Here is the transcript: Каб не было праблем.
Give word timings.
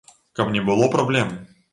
Каб 0.39 0.47
не 0.55 0.63
было 0.69 0.87
праблем. 0.95 1.37